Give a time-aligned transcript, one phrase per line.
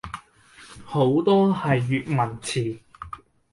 [0.83, 2.79] 好多係粵文詞